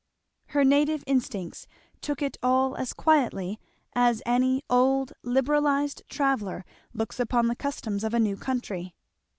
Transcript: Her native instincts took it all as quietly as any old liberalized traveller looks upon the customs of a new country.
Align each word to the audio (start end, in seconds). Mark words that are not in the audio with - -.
Her 0.47 0.63
native 0.63 1.03
instincts 1.05 1.67
took 2.01 2.23
it 2.23 2.35
all 2.41 2.75
as 2.75 2.91
quietly 2.91 3.59
as 3.93 4.23
any 4.25 4.63
old 4.67 5.13
liberalized 5.21 6.01
traveller 6.09 6.65
looks 6.91 7.19
upon 7.19 7.45
the 7.45 7.55
customs 7.55 8.03
of 8.03 8.15
a 8.15 8.19
new 8.19 8.35
country. 8.37 8.95